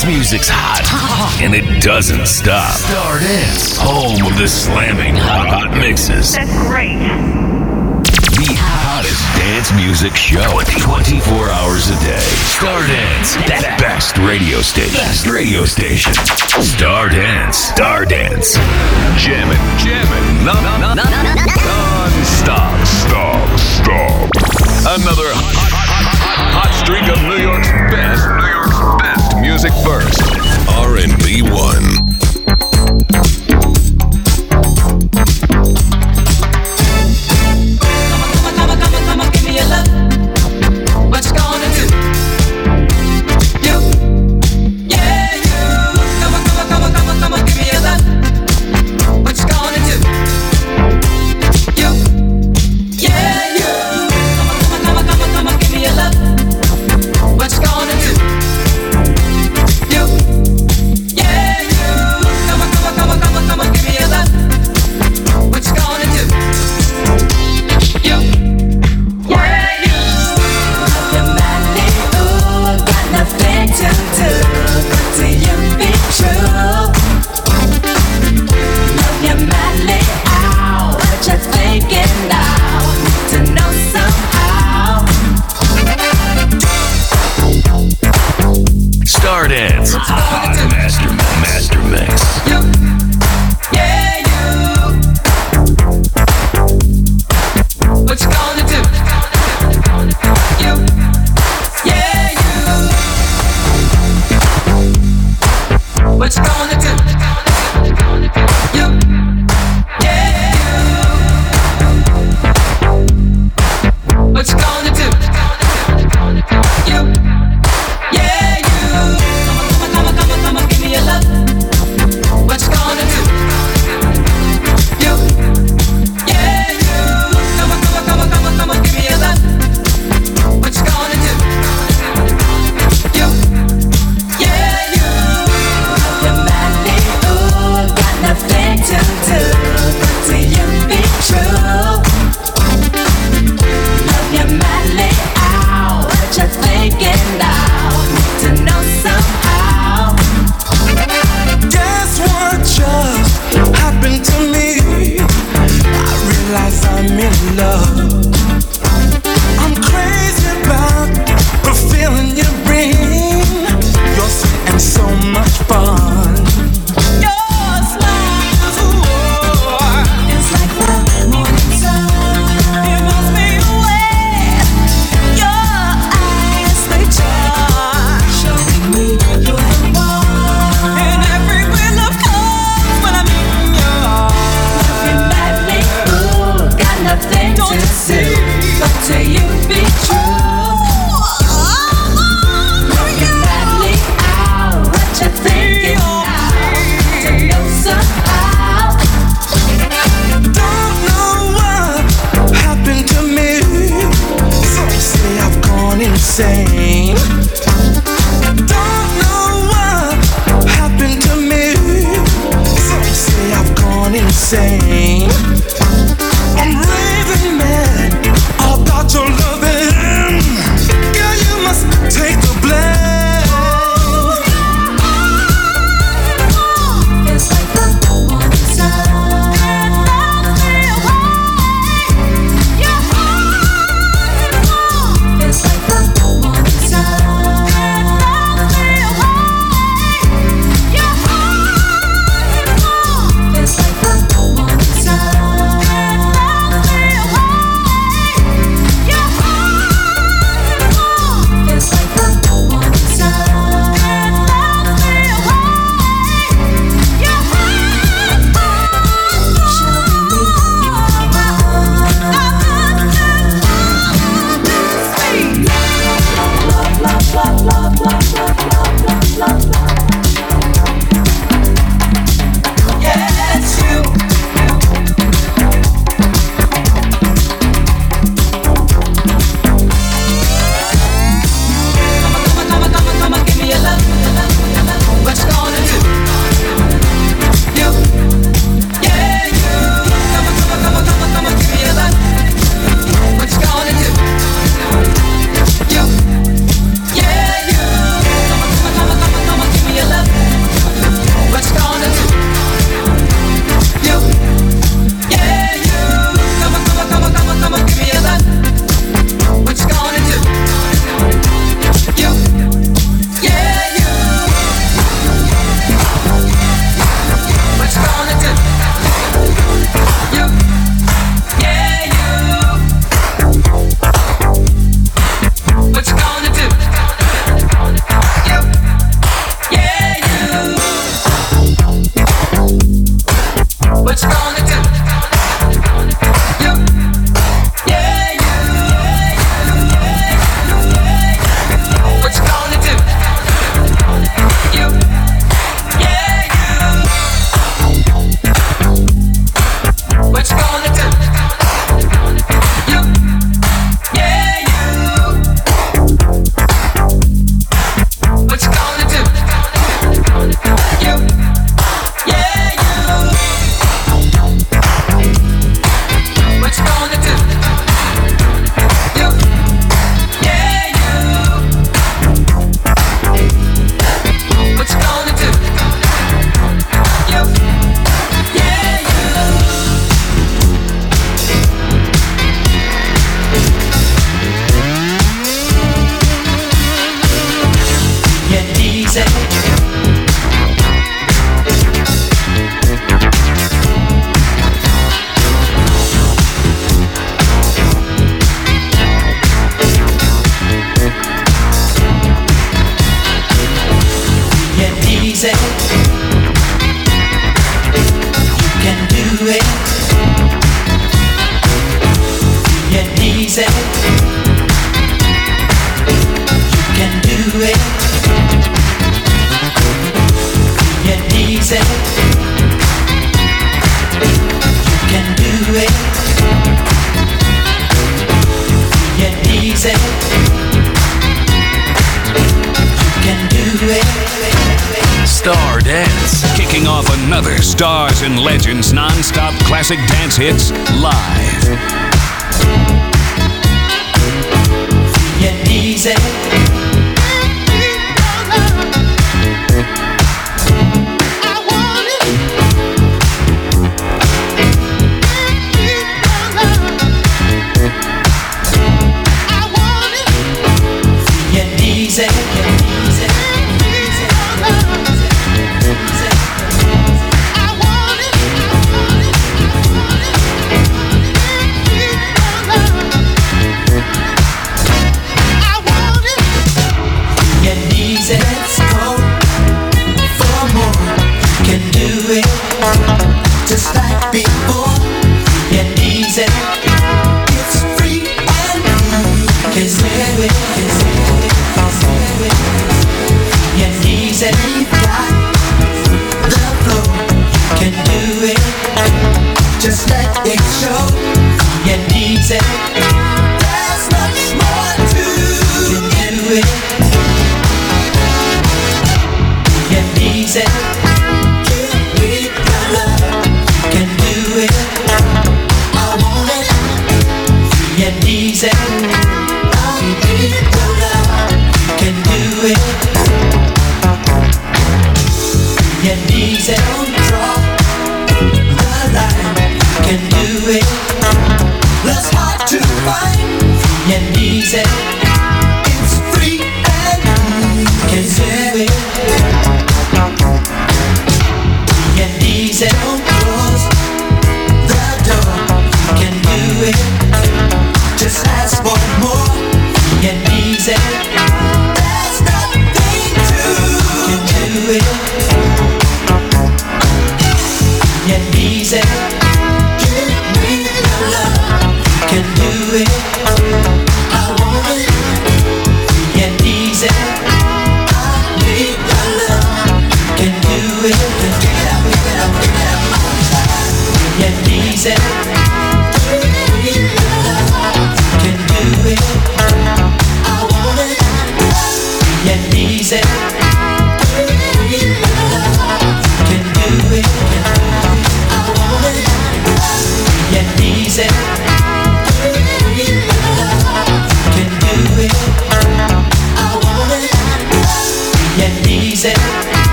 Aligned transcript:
Dance 0.00 0.16
music's 0.16 0.48
hot, 0.48 0.88
and 1.44 1.52
it 1.52 1.82
doesn't 1.82 2.24
stop. 2.24 2.72
Star 2.72 3.20
Dance, 3.20 3.76
home 3.76 4.24
of 4.24 4.32
the 4.40 4.48
slamming 4.48 5.12
hot, 5.12 5.44
hot 5.44 5.76
mixes. 5.76 6.32
That's 6.32 6.48
great. 6.72 6.96
The 8.32 8.56
hottest 8.56 9.20
dance 9.36 9.68
music 9.76 10.16
show 10.16 10.40
24 10.40 11.52
hours 11.52 11.92
a 11.92 11.98
day. 12.00 12.24
Star 12.48 12.80
Dance, 12.88 13.36
that 13.44 13.76
best 13.76 14.16
radio 14.24 14.64
station. 14.64 15.04
Best 15.04 15.28
radio 15.28 15.68
station. 15.68 16.16
Star 16.64 17.12
Dance, 17.12 17.60
Star 17.60 18.08
Dance. 18.08 18.56
Jammin', 19.20 19.60
jammin', 19.76 20.48
non, 20.48 20.64
non, 20.64 20.80
non, 20.80 20.96
non-stop. 20.96 22.72
Stop, 22.88 23.44
stop. 23.60 24.32
Another 24.96 25.28
hot, 25.36 25.52
hot, 25.60 25.76
hot, 25.76 26.08
hot, 26.24 26.40
hot 26.56 26.72
streak 26.72 27.04
of 27.04 27.20
New 27.28 27.36
York's 27.36 27.68
best, 27.92 28.24
New 28.40 28.48
York's 28.48 28.80
best 28.96 29.29
music 29.40 29.72
first. 29.84 30.20
R&B 30.68 31.42
1. 31.42 32.09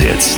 jetzt. 0.00 0.37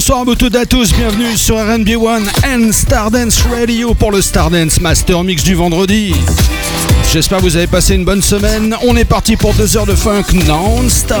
Bonsoir 0.00 0.20
à 0.20 0.24
vous 0.24 0.34
toutes 0.34 0.54
et 0.54 0.60
à 0.60 0.64
tous, 0.64 0.94
bienvenue 0.94 1.36
sur 1.36 1.56
RNB 1.56 1.90
One 2.00 2.26
and 2.46 2.72
Stardance 2.72 3.42
Radio 3.42 3.92
pour 3.92 4.10
le 4.10 4.22
Stardance 4.22 4.80
Master 4.80 5.22
Mix 5.22 5.42
du 5.44 5.54
vendredi. 5.54 6.14
J'espère 7.12 7.36
que 7.36 7.42
vous 7.42 7.56
avez 7.58 7.66
passé 7.66 7.96
une 7.96 8.06
bonne 8.06 8.22
semaine. 8.22 8.74
On 8.80 8.96
est 8.96 9.04
parti 9.04 9.36
pour 9.36 9.52
deux 9.52 9.76
heures 9.76 9.84
de 9.84 9.94
funk 9.94 10.24
non-stop. 10.46 11.20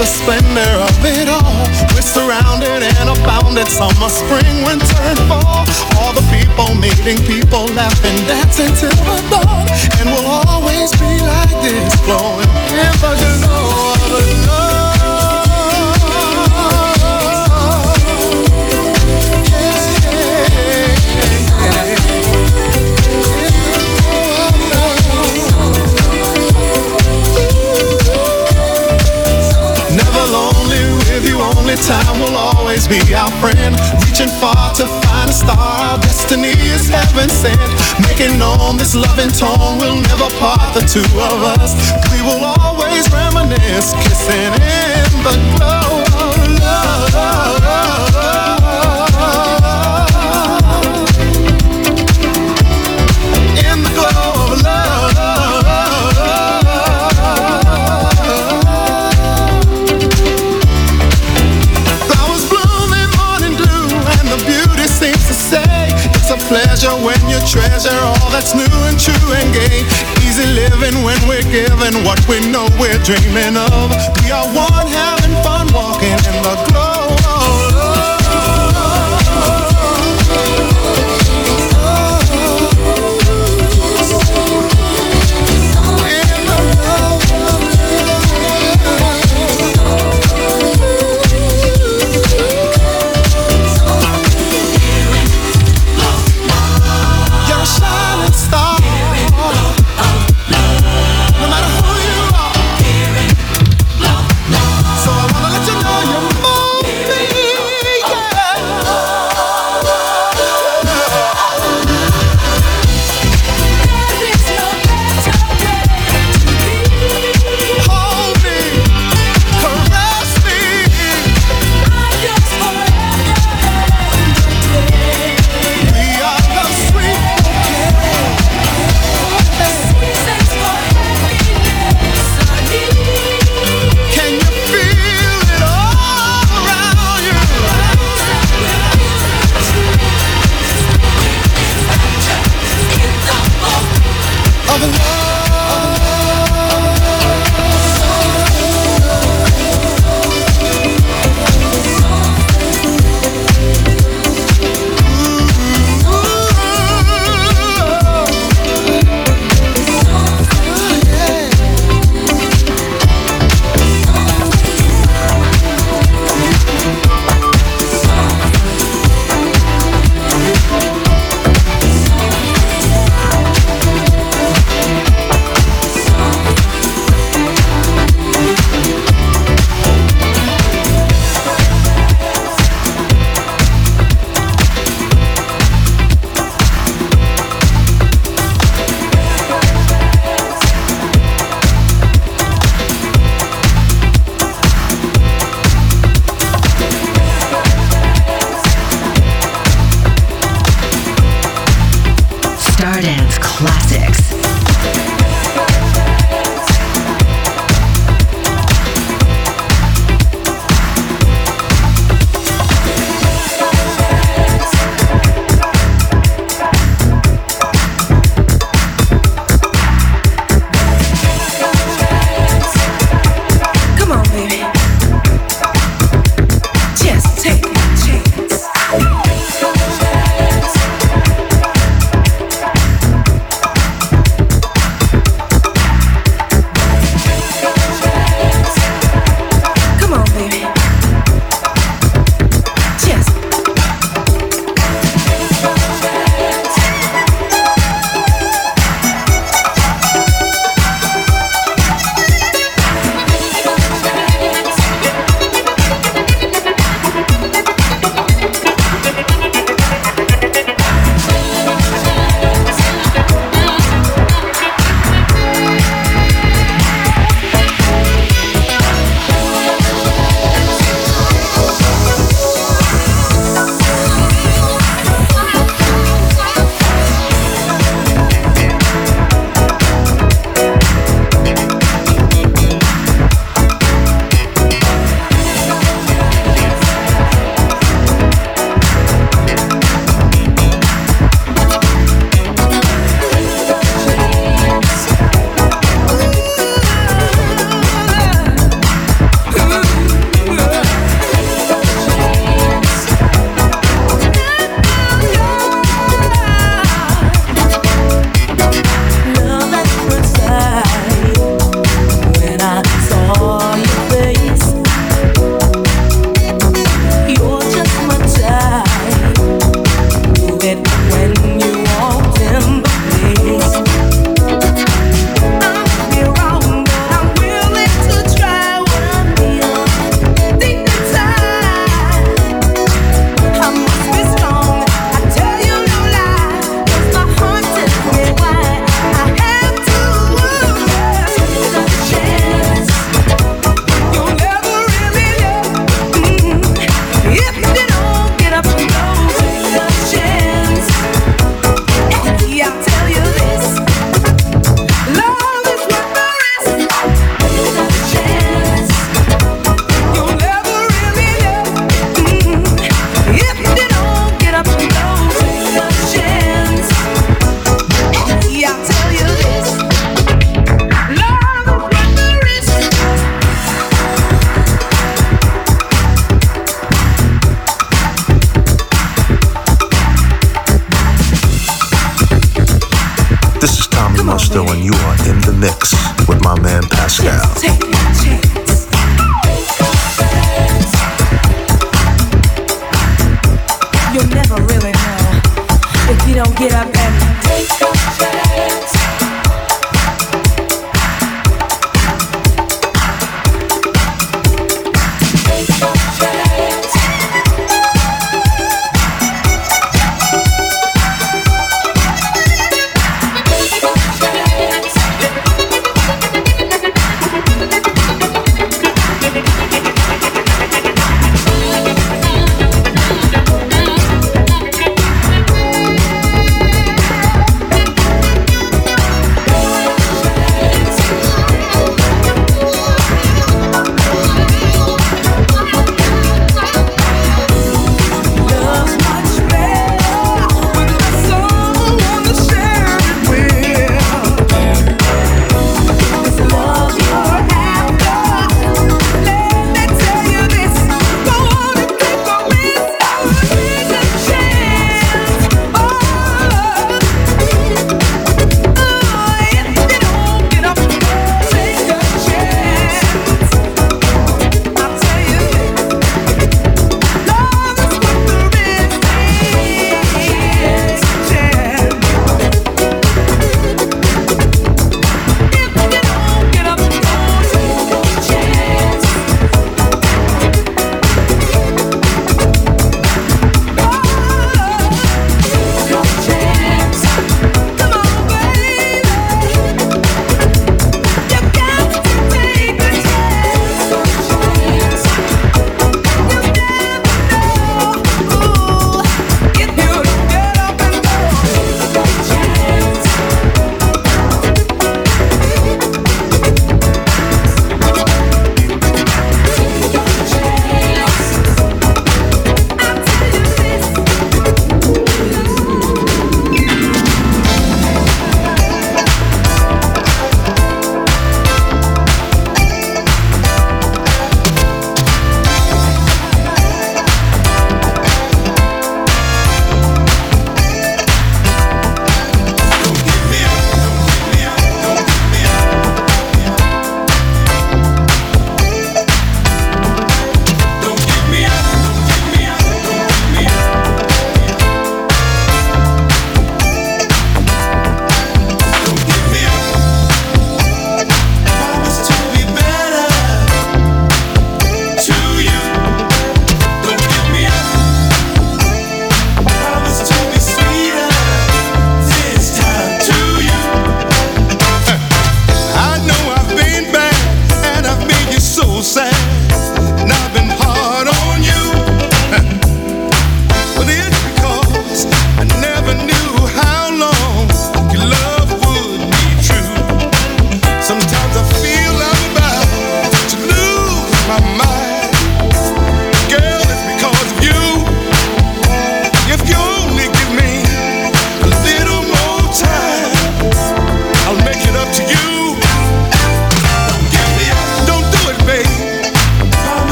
The 0.00 0.06
splendor 0.06 0.72
of 0.80 0.96
it 1.04 1.28
all. 1.28 1.60
We're 1.92 2.00
surrounded 2.00 2.80
and 2.80 3.06
abounded 3.12 3.68
summer, 3.68 4.08
spring, 4.08 4.64
winter, 4.64 4.96
and 5.04 5.18
fall. 5.28 5.68
All 6.00 6.14
the 6.16 6.24
people 6.32 6.74
meeting 6.80 7.20
people, 7.28 7.66
laughing, 7.76 8.16
dancing 8.24 8.72
till 8.80 8.96
the 9.04 9.20
dawn. 9.28 9.68
And 10.00 10.08
we'll 10.08 10.24
always 10.24 10.90
be 10.92 11.20
like 11.20 11.52
this, 11.60 11.92
flowing 12.00 12.48
in 12.80 12.88
the 12.96 13.20
glow 13.44 13.92
of 13.92 14.48
love. 14.48 14.59
Time 31.90 32.20
will 32.22 32.36
always 32.36 32.86
be 32.86 33.00
our 33.14 33.30
friend. 33.42 33.74
Reaching 34.06 34.30
far 34.38 34.70
to 34.78 34.86
find 35.02 35.28
a 35.28 35.32
star, 35.32 35.58
our 35.58 35.98
destiny 35.98 36.54
is 36.70 36.88
heaven 36.88 37.28
sent. 37.28 37.58
Making 38.06 38.38
known 38.38 38.76
this 38.76 38.94
loving 38.94 39.32
tone 39.34 39.78
will 39.80 39.98
never 40.10 40.30
part 40.38 40.70
the 40.74 40.82
two 40.86 41.08
of 41.18 41.38
us. 41.58 41.74
We 42.12 42.22
will 42.22 42.44
always 42.62 43.10
reminisce, 43.10 43.90
kissing 44.06 44.54
in 44.54 45.10
the 45.26 45.34
glow 45.58 45.90
of 46.22 46.34
love. 46.62 48.09
Treasure 67.50 67.90
all 67.90 68.30
that's 68.30 68.54
new 68.54 68.70
and 68.86 68.98
true 68.98 69.32
and 69.34 69.52
gay. 69.52 69.82
Easy 70.22 70.46
living 70.54 71.02
when 71.02 71.18
we're 71.26 71.42
giving 71.50 72.04
what 72.06 72.20
we 72.28 72.38
know 72.46 72.68
we're 72.78 73.02
dreaming 73.02 73.56
of. 73.58 73.90
We 74.22 74.30
are 74.30 74.46
one 74.54 74.86
having 74.86 75.34
fun 75.42 75.66
walking 75.74 76.14
in 76.30 76.42
the 76.46 76.54
glow 76.70 76.89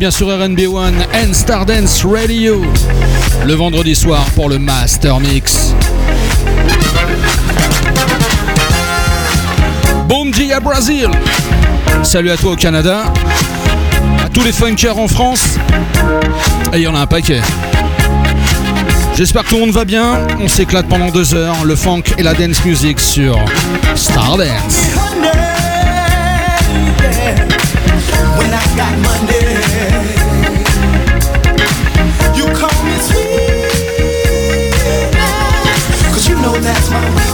bien 0.00 0.10
sûr 0.10 0.28
RNB1 0.28 0.94
and 1.12 1.34
Stardance 1.34 2.06
Radio 2.06 2.64
le 3.44 3.52
vendredi 3.52 3.94
soir 3.94 4.24
pour 4.34 4.48
le 4.48 4.58
Master 4.58 5.20
Mix. 5.20 5.74
Bom 10.08 10.30
dia 10.30 10.58
Brazil 10.58 11.10
Salut 12.02 12.30
à 12.30 12.38
toi 12.38 12.52
au 12.52 12.56
Canada, 12.56 13.12
à 14.24 14.30
tous 14.30 14.42
les 14.42 14.52
funkers 14.52 14.98
en 14.98 15.06
France, 15.06 15.58
et 16.72 16.78
il 16.78 16.82
y 16.82 16.86
en 16.86 16.94
a 16.94 17.00
un 17.00 17.06
paquet. 17.06 17.42
J'espère 19.16 19.44
que 19.44 19.50
tout 19.50 19.56
le 19.56 19.60
monde 19.60 19.74
va 19.74 19.84
bien, 19.84 20.26
on 20.40 20.48
s'éclate 20.48 20.86
pendant 20.86 21.10
deux 21.10 21.34
heures, 21.34 21.62
le 21.66 21.76
funk 21.76 22.04
et 22.16 22.22
la 22.22 22.32
dance 22.32 22.64
music 22.64 22.98
sur 22.98 23.38
Stardance. 23.94 24.88
Monday. 29.02 29.49
that's 36.62 36.90
my 36.90 37.14
way. 37.16 37.29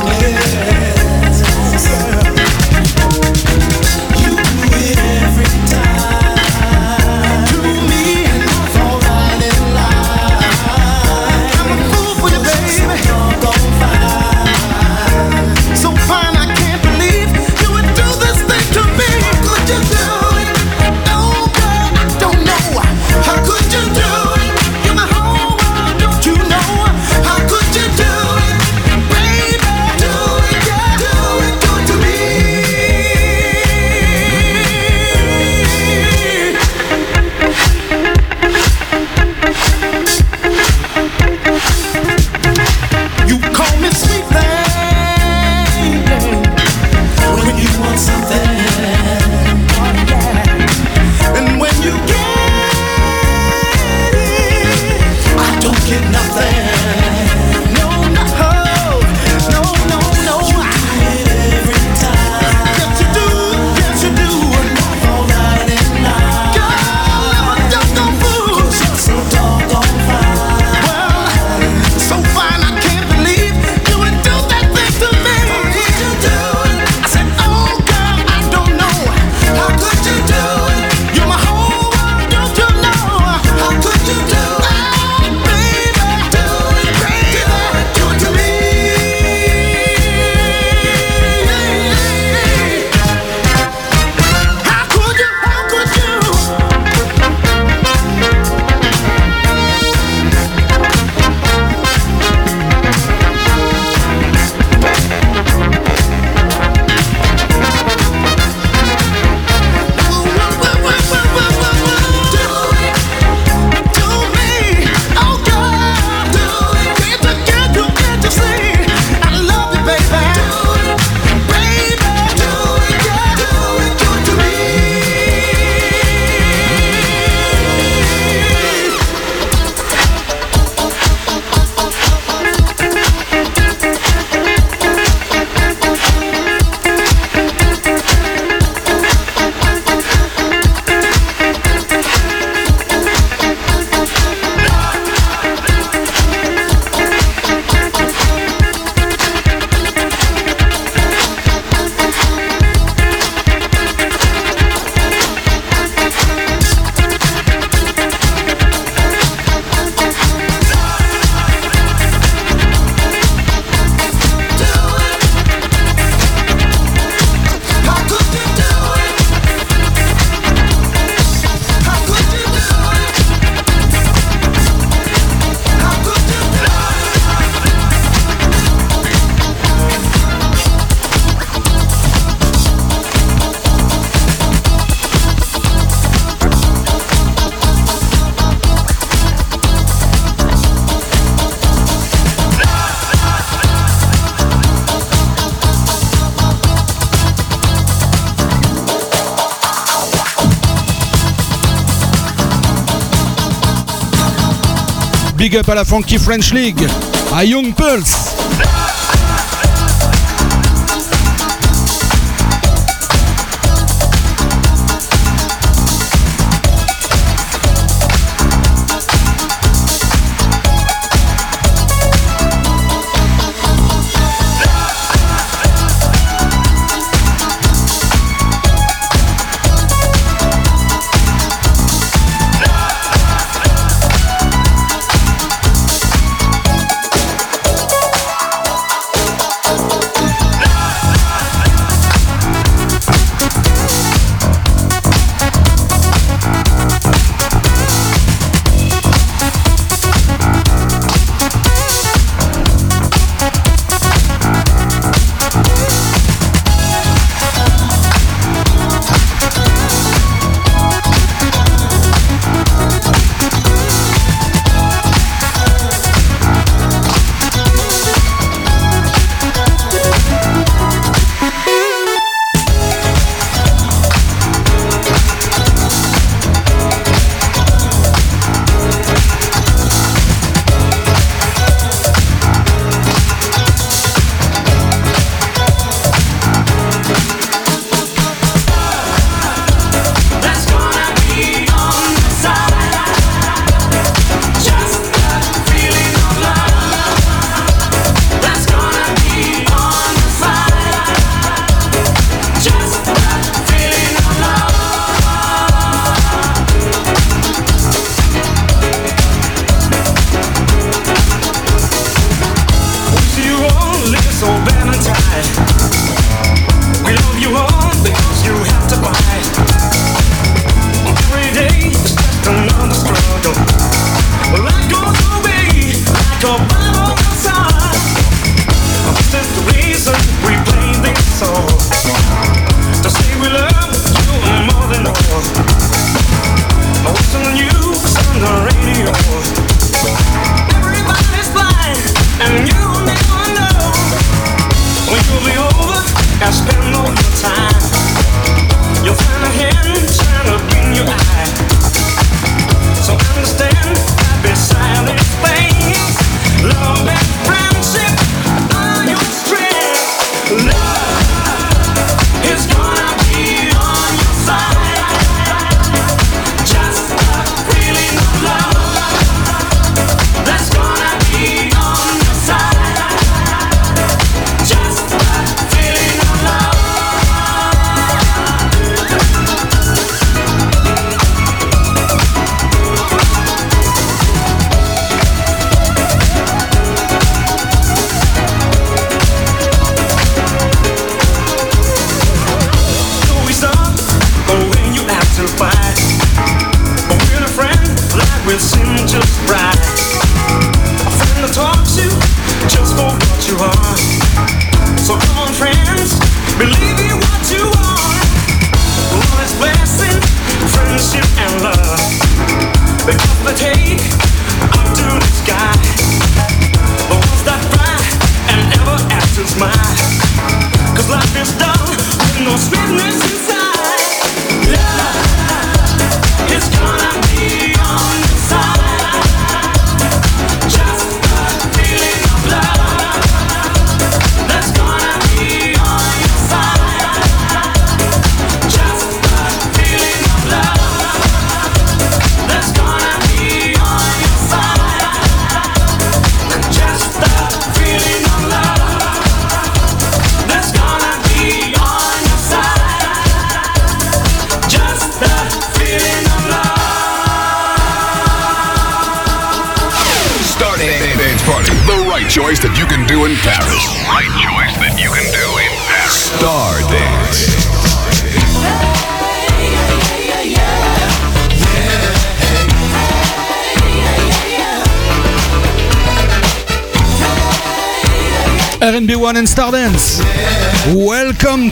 big 205.49 205.59
up 205.59 205.69
à 205.69 205.77
la 205.77 205.85
Funky 205.85 206.19
French 206.19 206.53
League, 206.53 206.85
à 207.33 207.45
Young 207.45 207.73
Pulse. 207.73 208.66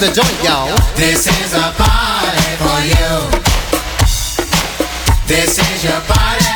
the 0.00 0.06
joint, 0.06 0.42
y'all. 0.42 0.74
This 0.96 1.26
is 1.26 1.52
a 1.52 1.74
party 1.76 2.56
for 2.56 2.80
you. 2.88 3.40
This 5.26 5.58
is 5.58 5.84
your 5.84 6.00
party. 6.08 6.49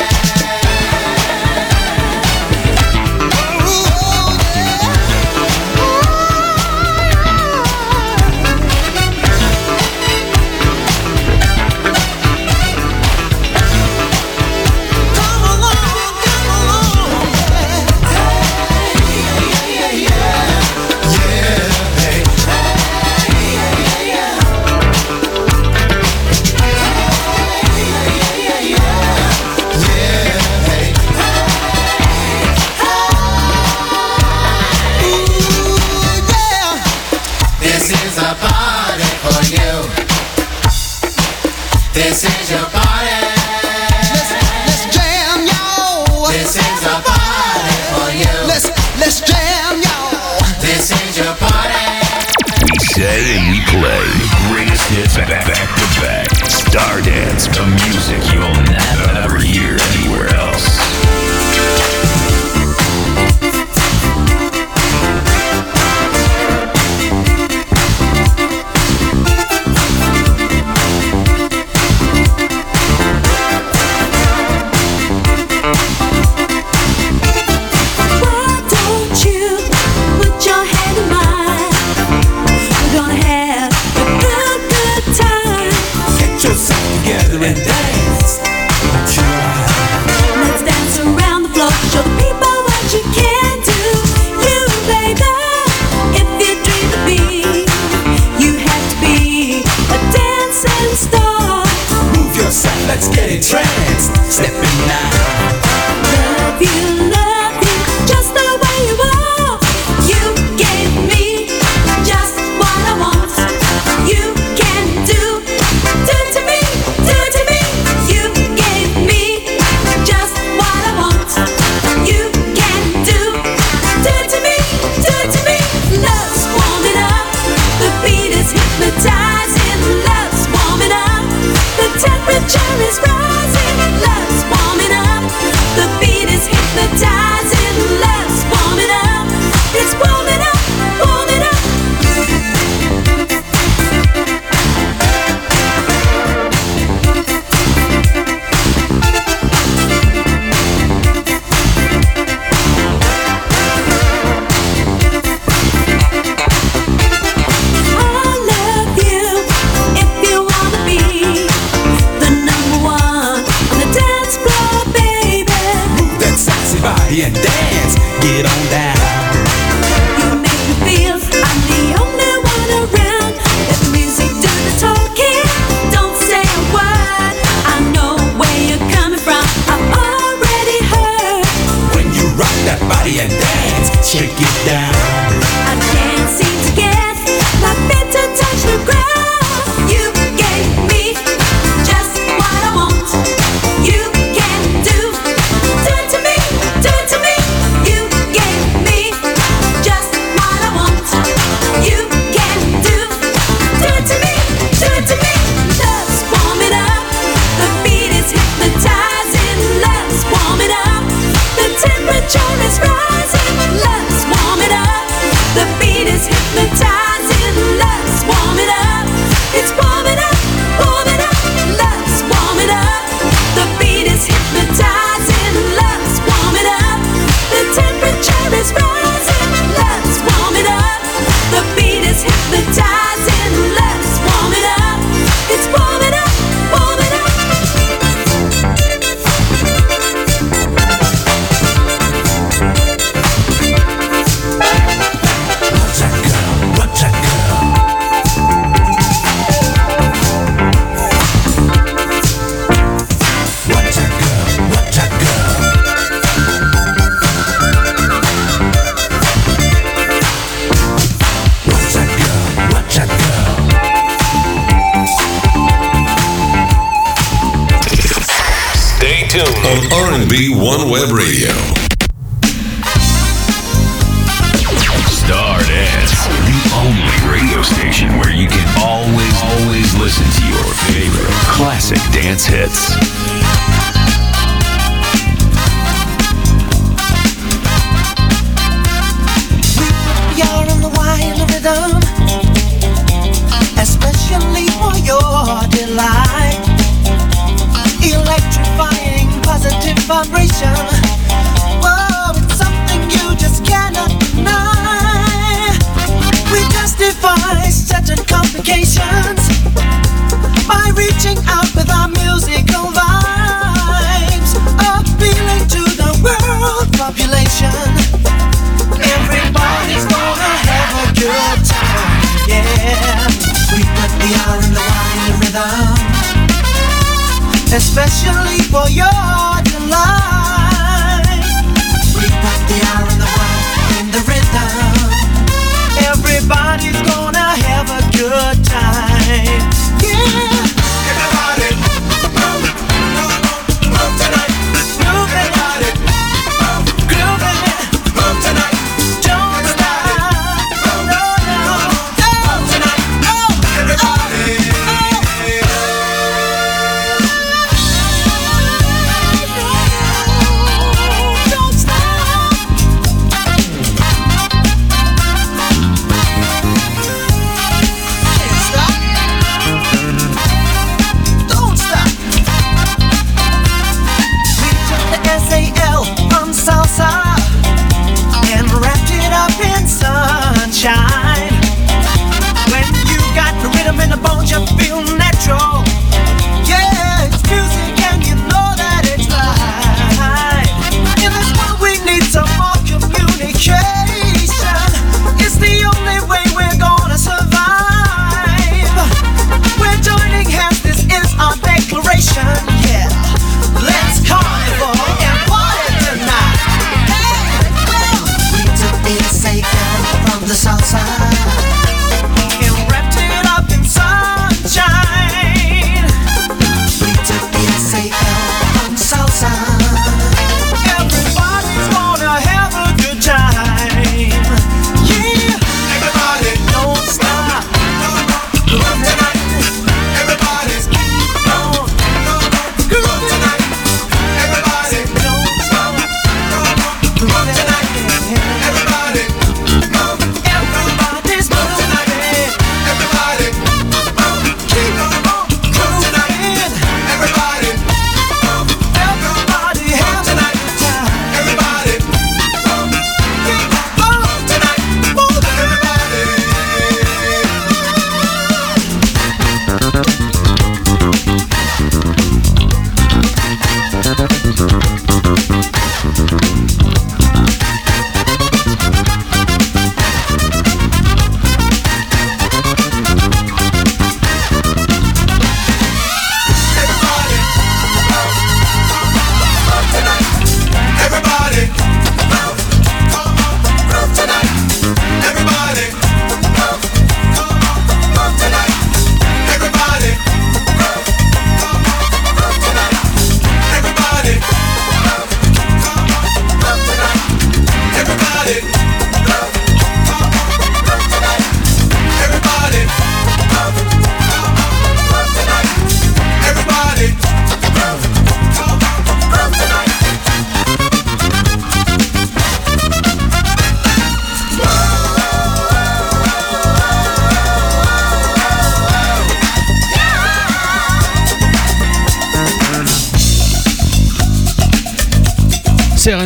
play 53.15 53.37
and 53.37 53.51
we 53.51 53.61
play 53.67 54.07
the 54.19 54.29
greatest 54.49 54.91
hits 54.91 55.17
back, 55.17 55.47
back 55.47 55.69
to 55.77 56.01
back. 56.01 56.29
Stardance, 56.49 57.47
the 57.55 57.65
music 57.87 58.21
you'll 58.33 59.15
never 59.15 59.39
hear 59.39 59.77
anywhere 59.95 60.29
else. 60.35 60.44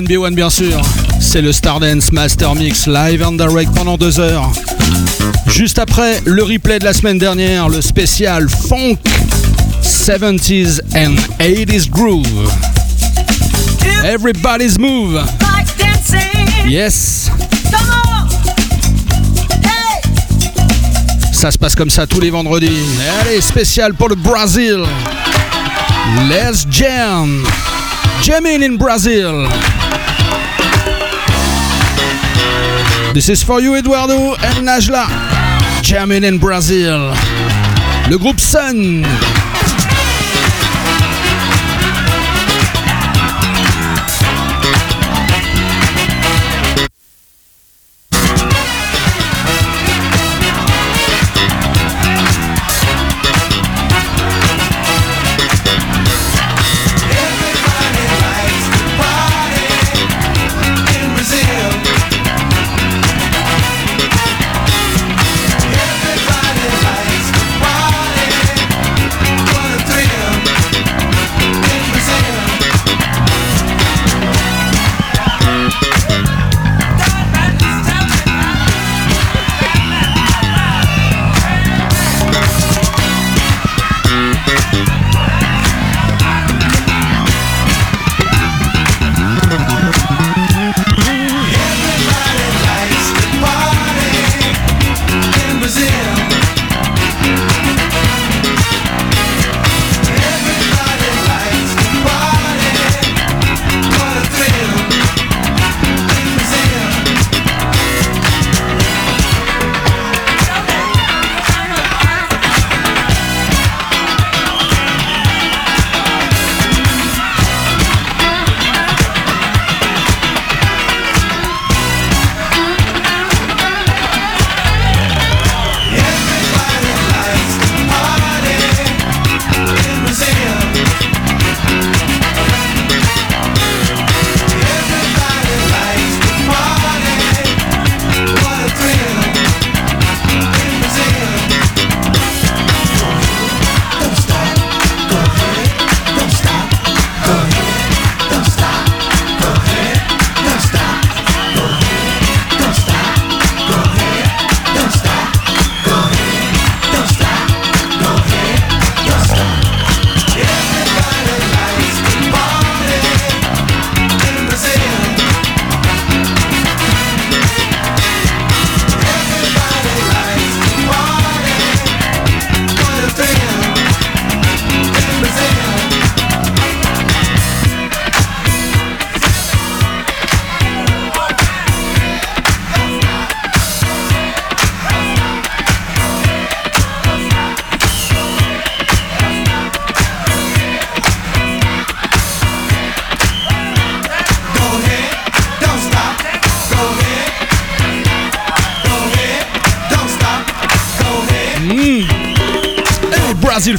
B1 0.08 0.34
bien 0.34 0.48
sûr. 0.48 0.80
C'est 1.20 1.42
le 1.42 1.52
Stardance 1.52 2.12
Master 2.12 2.54
Mix 2.54 2.86
live 2.86 3.22
and 3.22 3.32
direct 3.32 3.74
pendant 3.74 3.98
deux 3.98 4.18
heures. 4.18 4.50
Juste 5.46 5.78
après, 5.78 6.22
le 6.24 6.42
replay 6.42 6.78
de 6.78 6.84
la 6.84 6.94
semaine 6.94 7.18
dernière, 7.18 7.68
le 7.68 7.82
spécial 7.82 8.48
Funk 8.48 8.96
70s 9.82 10.80
and 10.96 11.16
80s 11.38 11.90
Groove. 11.90 12.50
Everybody's 14.02 14.78
Move. 14.78 15.22
Yes. 16.66 17.30
Ça 21.32 21.50
se 21.50 21.58
passe 21.58 21.74
comme 21.74 21.90
ça 21.90 22.06
tous 22.06 22.20
les 22.20 22.30
vendredis. 22.30 22.80
Allez, 23.20 23.42
spécial 23.42 23.92
pour 23.92 24.08
le 24.08 24.14
Brésil. 24.14 24.82
Let's 26.30 26.66
jam. 26.70 27.44
Jamming 28.22 28.64
in 28.64 28.76
Brazil. 28.76 29.46
This 33.14 33.28
is 33.28 33.42
for 33.42 33.60
you, 33.60 33.74
Eduardo 33.74 34.34
and 34.34 34.66
Najla. 34.66 35.08
Jamming 35.82 36.24
in 36.24 36.38
Brazil. 36.38 37.12
Le 38.10 38.18
groupe 38.18 38.38
Sun. 38.38 39.04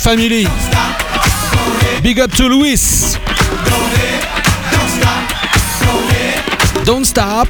Family. 0.09 0.45
stop. 0.45 2.01
Big 2.01 2.19
up 2.19 2.31
to 2.31 2.45
Luis. 2.47 3.15
go 3.15 3.21
ahead, 3.93 4.25
don't 6.83 7.05
stop. 7.05 7.47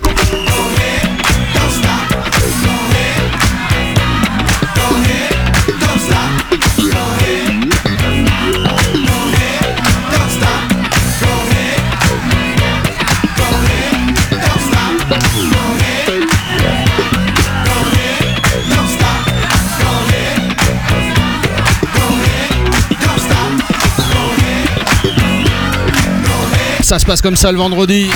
Ça 27.00 27.04
se 27.04 27.08
passe 27.08 27.22
comme 27.22 27.38
ça 27.38 27.54
le 27.54 27.58
vendredi. 27.58 28.08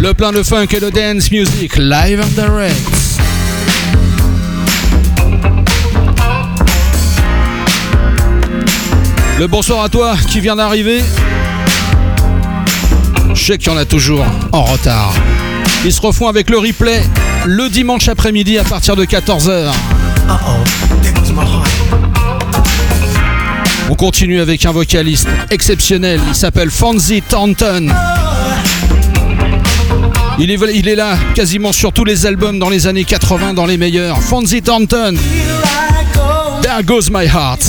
Le 0.00 0.12
plein 0.12 0.32
de 0.32 0.42
funk 0.42 0.66
et 0.72 0.80
de 0.80 0.90
dance 0.90 1.30
music 1.30 1.76
live 1.76 2.20
and 2.20 2.34
direct. 2.34 2.78
Le 9.38 9.46
bonsoir 9.46 9.84
à 9.84 9.88
toi 9.88 10.16
qui 10.28 10.40
vient 10.40 10.56
d'arriver. 10.56 11.00
Je 13.34 13.40
sais 13.40 13.56
qu'il 13.56 13.70
y 13.70 13.70
en 13.72 13.78
a 13.78 13.84
toujours 13.84 14.26
en 14.50 14.64
retard. 14.64 15.14
Ils 15.84 15.92
se 15.92 16.00
refont 16.00 16.26
avec 16.26 16.50
le 16.50 16.58
replay 16.58 17.04
le 17.44 17.68
dimanche 17.68 18.08
après-midi 18.08 18.58
à 18.58 18.64
partir 18.64 18.96
de 18.96 19.04
14h. 19.04 19.70
On 23.88 23.94
continue 23.94 24.40
avec 24.40 24.64
un 24.66 24.72
vocaliste 24.72 25.28
exceptionnel, 25.50 26.20
il 26.28 26.34
s'appelle 26.34 26.70
Fonzie 26.70 27.22
Thornton. 27.22 27.88
Il 30.38 30.50
est, 30.50 30.94
là 30.94 31.16
quasiment 31.34 31.72
sur 31.72 31.92
tous 31.92 32.04
les 32.04 32.26
albums 32.26 32.58
dans 32.58 32.68
les 32.68 32.86
années 32.86 33.04
80, 33.04 33.54
dans 33.54 33.64
les 33.64 33.78
meilleurs. 33.78 34.20
Fonzie 34.20 34.60
Thornton. 34.60 35.14
There 36.62 36.82
Goes 36.84 37.10
My 37.10 37.26
Heart. 37.26 37.60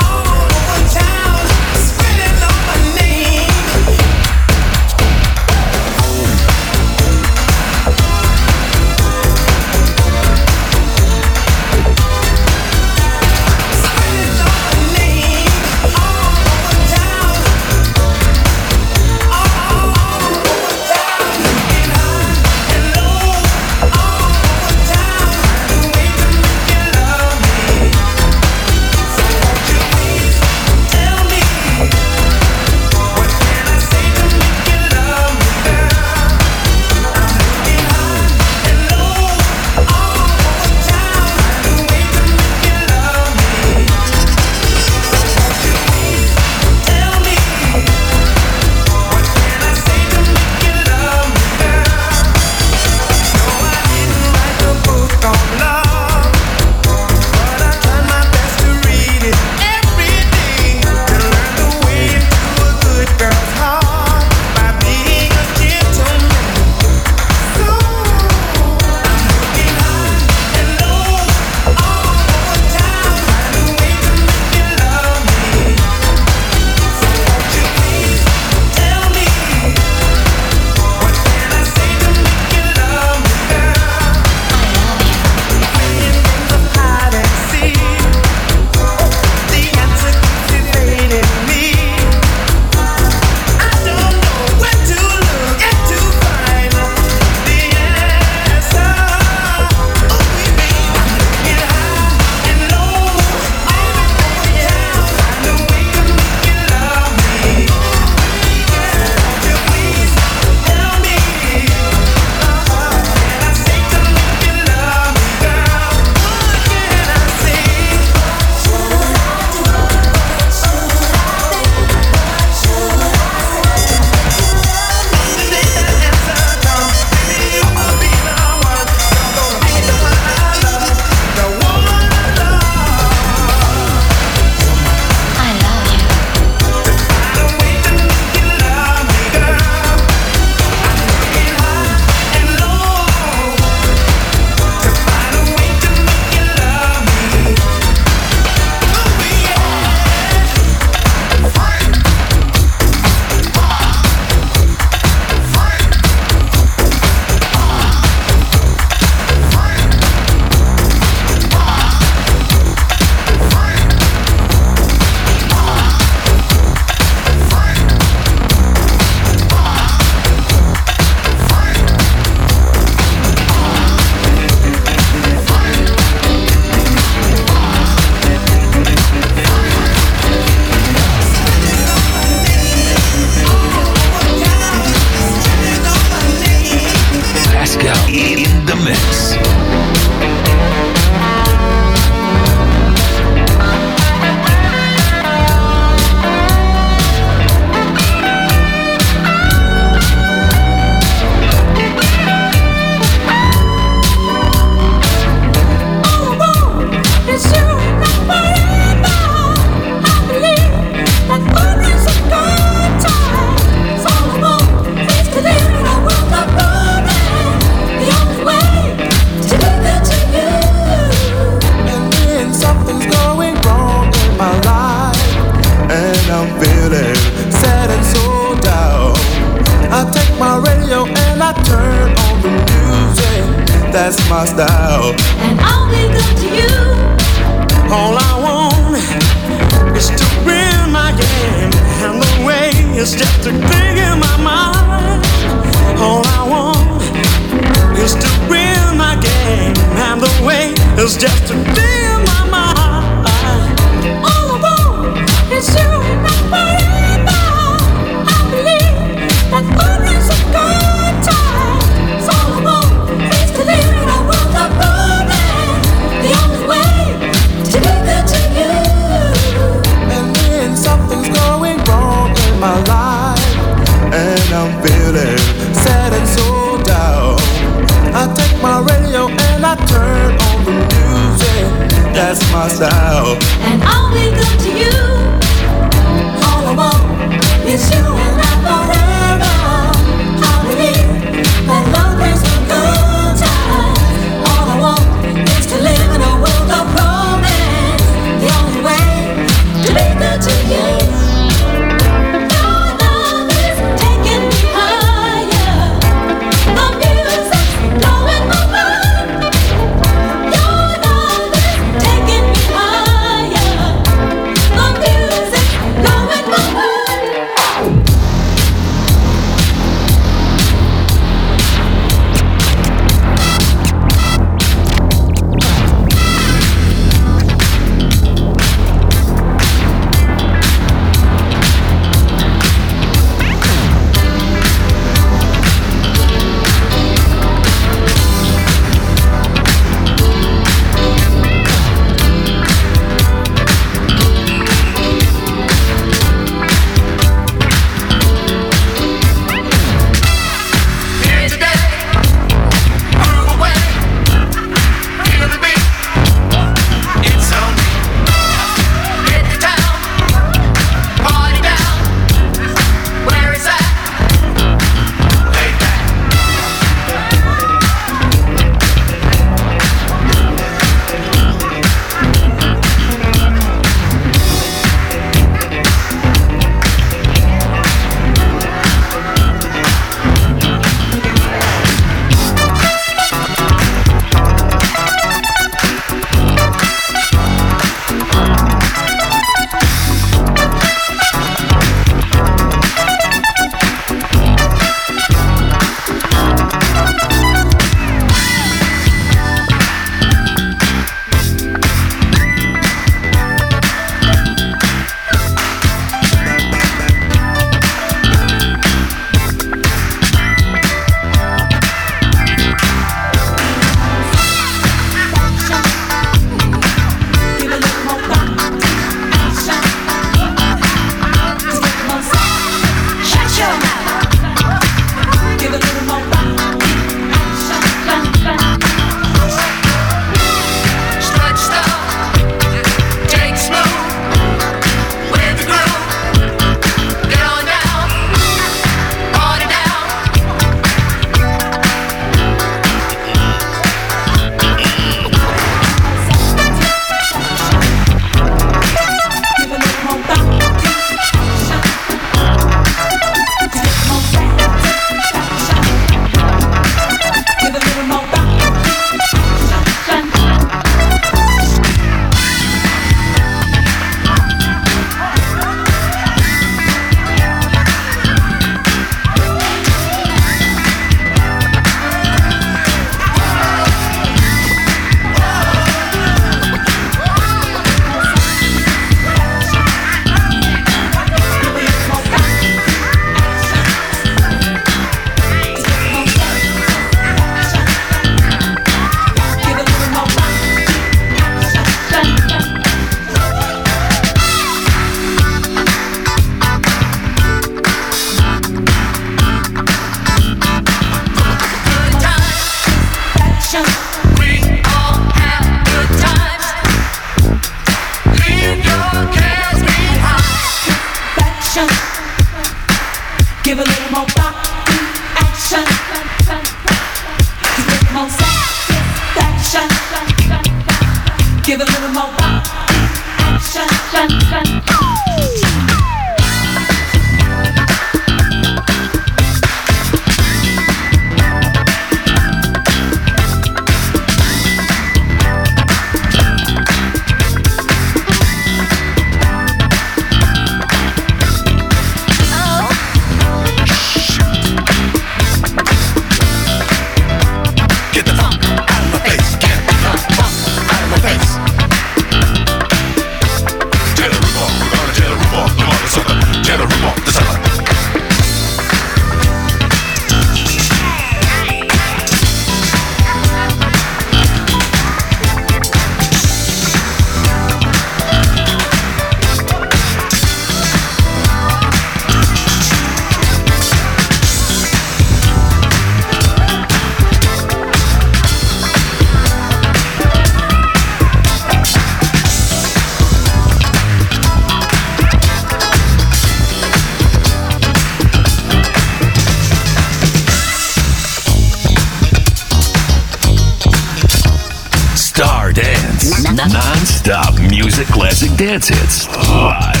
music, 597.91 598.07
classic 598.07 598.57
dance 598.57 598.87
hits. 598.87 599.27
Live. 599.35 600.00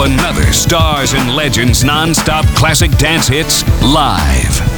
another 0.00 0.52
Stars 0.52 1.14
and 1.14 1.34
Legends 1.34 1.82
non-stop 1.82 2.44
classic 2.54 2.90
dance 2.98 3.26
hits 3.26 3.64
live. 3.82 4.77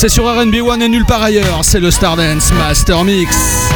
C'est 0.00 0.08
sur 0.08 0.26
RB1 0.26 0.80
et 0.80 0.88
nulle 0.88 1.04
part 1.04 1.24
ailleurs. 1.24 1.64
C'est 1.64 1.80
le 1.80 1.90
Stardance 1.90 2.52
Master 2.52 3.02
Mix. 3.02 3.68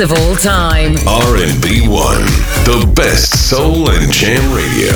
Of 0.00 0.12
all 0.12 0.34
time. 0.36 0.96
R&B 1.06 1.86
1, 1.86 2.24
the 2.64 2.90
best 2.94 3.48
soul 3.48 3.90
and 3.90 4.10
jam 4.10 4.40
radio. 4.52 4.94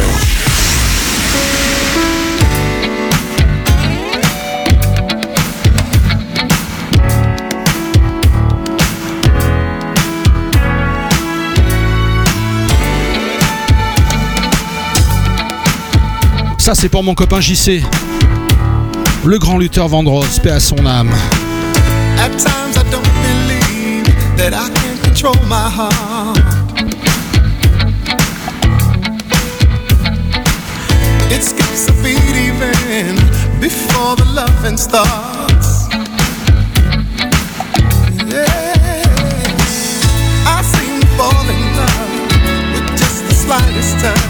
Ça, 16.59 16.75
c'est 16.75 16.89
pour 16.89 17.03
mon 17.03 17.15
copain 17.15 17.41
JC. 17.41 17.83
Le 19.25 19.39
grand 19.39 19.59
lutteur 19.59 19.89
Vandross, 19.89 20.39
paix 20.39 20.51
à 20.51 20.61
son 20.61 20.87
âme. 20.87 21.11
At 22.19 22.31
times 22.39 22.77
I 22.77 22.85
don't 22.91 23.03
believe 23.23 24.07
that 24.37 24.55
I 24.55 24.74
control 25.25 25.47
my 25.49 25.71
heart. 25.71 26.39
It 31.33 31.43
skips 31.43 31.89
a 31.89 31.93
beat 32.03 32.37
even 32.37 33.17
before 33.59 34.17
the 34.17 34.27
loving 34.35 34.77
starts. 34.77 35.89
Yeah, 38.29 39.05
I 40.45 40.61
seem 40.63 41.01
to 41.01 41.07
fall 41.17 41.47
in 41.55 41.63
love 41.81 42.13
with 42.75 42.89
just 42.99 43.25
the 43.25 43.35
slightest 43.35 43.95
touch, 44.05 44.21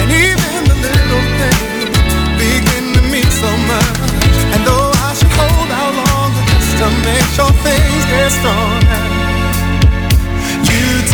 and 0.00 0.08
even 0.10 0.64
the 0.70 0.76
little 0.86 1.26
things 1.40 1.98
begin 2.40 2.84
to 2.96 3.02
mean 3.12 3.30
so 3.42 3.50
much. 3.68 4.36
And 4.54 4.60
though 4.64 4.92
I 5.08 5.12
should 5.12 5.34
hold 5.36 5.70
out 5.80 5.94
longer 6.08 6.42
just 6.56 6.72
to 6.80 6.88
make 7.04 7.28
sure 7.36 7.52
things 7.68 8.04
get 8.08 8.32
stronger, 8.32 9.01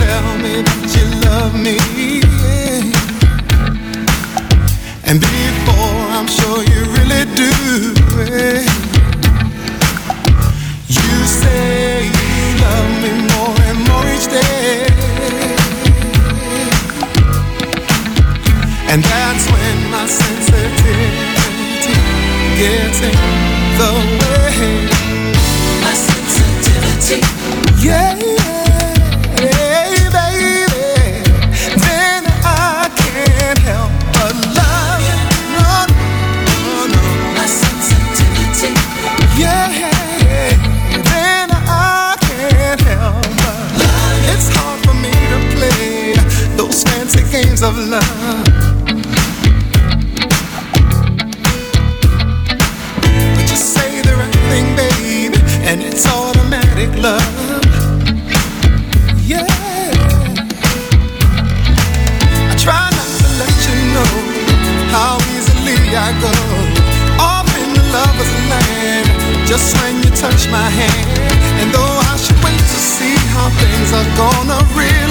tell 0.09 0.31
me 0.39 0.55
that 0.69 0.85
you 0.97 1.05
love 1.29 1.55
me. 1.67 1.77
yeah. 2.43 2.83
And 5.09 5.17
before 5.21 6.01
I'm 6.17 6.29
sure 6.39 6.61
you 6.73 6.81
really 6.97 7.25
do. 7.43 7.53
yeah. 8.33 8.65
You 10.97 11.11
say 11.41 12.09
you 12.19 12.35
love 12.65 12.91
me 13.05 13.13
more 13.33 13.57
and 13.69 13.79
more 13.89 14.07
each 14.15 14.29
day. 14.39 14.89
And 18.91 19.01
that's 19.13 19.45
when 19.53 19.77
my 19.95 20.07
sensitivity 20.21 21.97
gets 22.61 23.01
in 23.09 23.38
things 73.61 73.93
are 73.93 74.09
gonna 74.17 74.59
really 74.77 75.08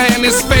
man 0.00 0.24
is 0.24 0.40
famous. 0.42 0.59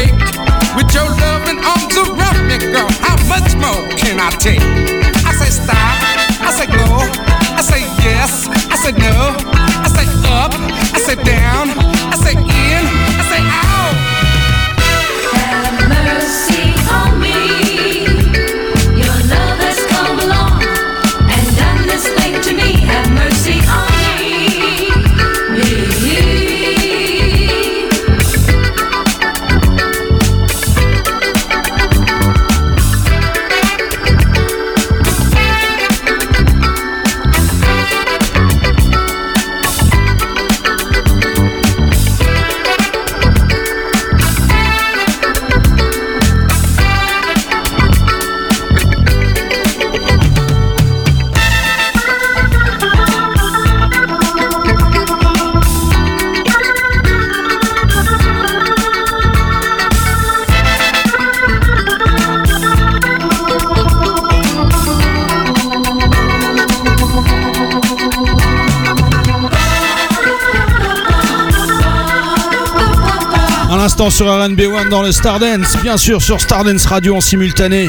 Sur 74.20 74.38
RNB 74.38 74.60
One 74.60 74.90
dans 74.90 75.00
le 75.00 75.12
Stardance, 75.12 75.78
bien 75.82 75.96
sûr 75.96 76.20
sur 76.20 76.42
Stardance 76.42 76.84
Radio 76.84 77.16
en 77.16 77.22
simultané. 77.22 77.88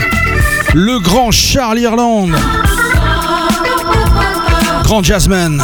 Le 0.73 0.97
grand 0.99 1.29
Charles 1.29 1.79
Irland, 1.79 2.29
grand 4.83 5.03
jazzman, 5.03 5.61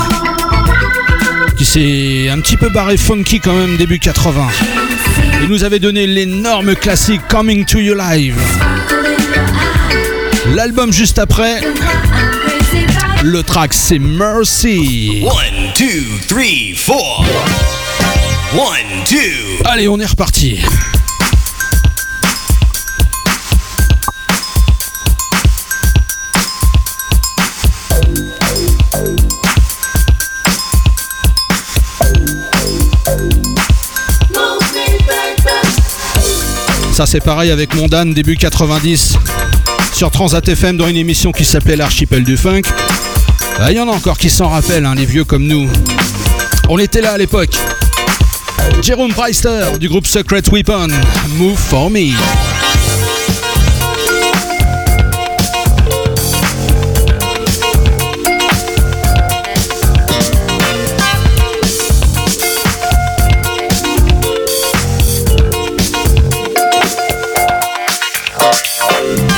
qui 1.57 1.63
s'est 1.63 2.27
un 2.29 2.41
petit 2.41 2.57
peu 2.57 2.67
barré 2.67 2.97
funky 2.97 3.39
quand 3.39 3.53
même 3.53 3.77
début 3.77 3.97
80. 3.97 4.45
Il 5.43 5.47
nous 5.47 5.63
avait 5.63 5.79
donné 5.79 6.05
l'énorme 6.05 6.75
classique 6.75 7.21
Coming 7.29 7.63
to 7.63 7.79
You 7.79 7.95
Live. 7.95 8.37
L'album 10.53 10.91
juste 10.91 11.17
après, 11.17 11.61
le 13.23 13.41
track 13.41 13.73
c'est 13.73 13.99
Mercy. 13.99 15.23
One, 15.23 15.71
two, 15.73 16.19
three, 16.27 16.75
four. 16.75 17.25
One, 18.53 19.03
two. 19.05 19.61
Allez, 19.65 19.87
on 19.89 19.99
est 19.99 20.05
reparti. 20.05 20.59
Ça 36.93 37.05
c'est 37.05 37.19
pareil 37.19 37.51
avec 37.51 37.75
mon 37.75 37.87
Dan 37.87 38.13
début 38.13 38.37
90 38.37 39.17
sur 39.93 40.09
Transat 40.09 40.47
FM 40.47 40.77
dans 40.77 40.87
une 40.87 40.95
émission 40.95 41.31
qui 41.31 41.43
s'appelait 41.45 41.75
l'archipel 41.75 42.23
du 42.23 42.37
funk. 42.37 42.61
Ah, 43.59 43.71
Il 43.71 43.77
y 43.77 43.79
en 43.79 43.87
a 43.87 43.91
encore 43.91 44.17
qui 44.17 44.29
s'en 44.29 44.47
rappellent, 44.49 44.85
hein, 44.85 44.95
les 44.95 45.05
vieux 45.05 45.25
comme 45.25 45.45
nous. 45.45 45.69
On 46.69 46.77
était 46.79 47.01
là 47.01 47.11
à 47.11 47.17
l'époque. 47.17 47.55
Jérôme 48.81 49.13
Preister 49.13 49.77
du 49.79 49.89
groupe 49.89 50.07
Secret 50.07 50.47
Weapon, 50.51 50.87
Move 51.37 51.57
for 51.57 51.89
Me. 51.89 52.13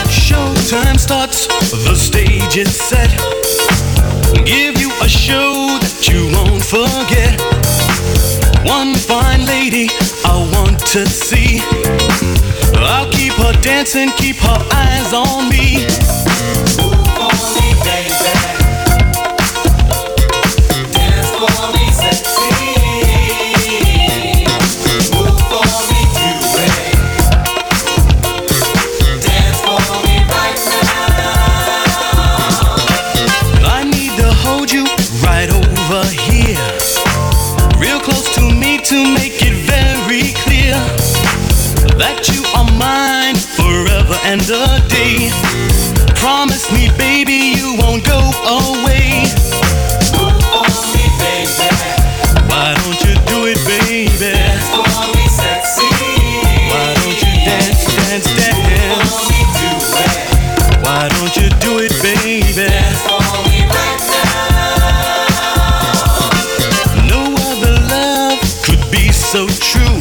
Showtime 0.10 1.00
starts, 1.00 1.48
the 1.72 1.96
stage 1.96 2.58
is 2.58 2.76
set. 2.76 3.09
To 10.94 11.06
see. 11.06 11.60
I'll 12.74 13.12
keep 13.12 13.34
her 13.34 13.54
dancing, 13.62 14.10
keep 14.18 14.38
her 14.38 14.70
eyes 14.74 15.14
on 15.14 15.48
me. 15.48 15.86
I 17.22 18.59
so 69.32 69.46
true. 69.48 69.99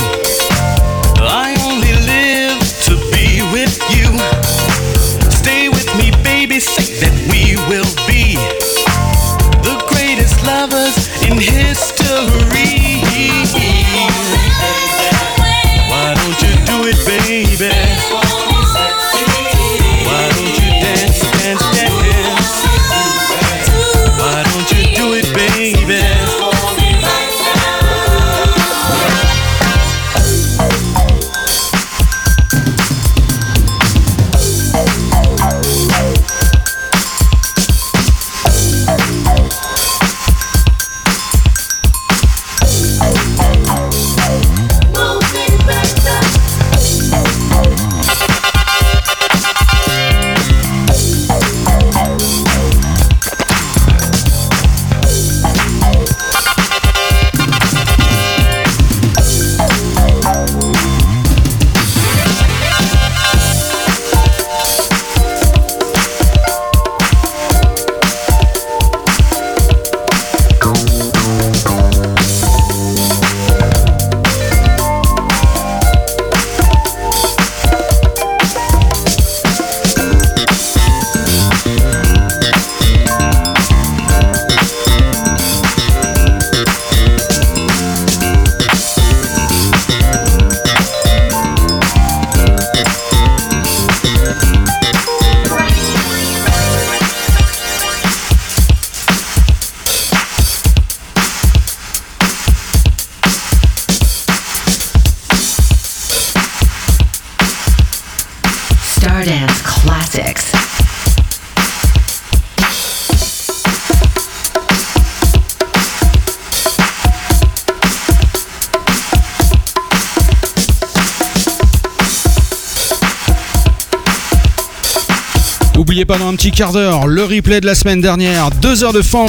Petit 126.48 126.56
quart 126.56 126.72
d'heure 126.72 127.06
le 127.06 127.24
replay 127.24 127.60
de 127.60 127.66
la 127.66 127.74
semaine 127.74 128.00
dernière, 128.00 128.50
deux 128.62 128.82
heures 128.82 128.92
de 128.92 129.02
funk, 129.02 129.28